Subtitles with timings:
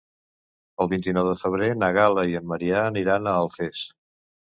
[0.85, 3.89] El vint-i-nou de febrer na Gal·la i en Maria aniran a Alfés.